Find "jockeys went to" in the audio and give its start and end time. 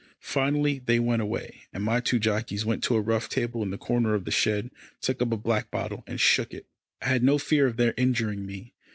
2.17-2.95